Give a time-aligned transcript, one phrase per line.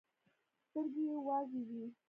[0.65, 1.83] سترګې يې وازې وې.